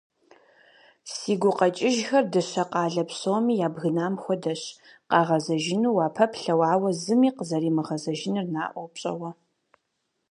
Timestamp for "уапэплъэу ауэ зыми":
5.97-7.29